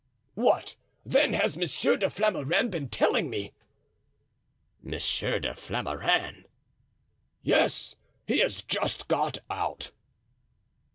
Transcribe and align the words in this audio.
"What, 0.33 0.75
then, 1.05 1.33
has 1.33 1.55
Monsieur 1.55 1.95
de 1.95 2.07
Flamarens 2.09 2.71
been 2.71 2.89
telling 2.89 3.29
me?" 3.29 3.53
"Monsieur 4.81 5.37
de 5.37 5.53
Flamarens?" 5.53 6.45
"Yes, 7.43 7.93
he 8.25 8.39
has 8.39 8.63
just 8.63 9.07
gone 9.07 9.33
out." 9.51 9.91